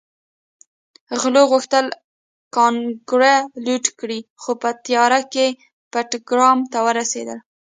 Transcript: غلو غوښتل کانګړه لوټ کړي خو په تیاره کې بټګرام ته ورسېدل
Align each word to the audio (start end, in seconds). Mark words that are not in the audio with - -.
غلو 1.21 1.43
غوښتل 1.51 1.85
کانګړه 2.55 3.33
لوټ 3.65 3.85
کړي 3.99 4.19
خو 4.41 4.51
په 4.61 4.69
تیاره 4.85 5.21
کې 5.33 5.47
بټګرام 5.91 6.59
ته 6.71 6.77
ورسېدل 6.85 7.39